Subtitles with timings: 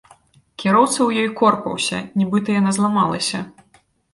[0.63, 3.47] Кіроўца ў ёй корпаўся, нібыта, яна зламалася.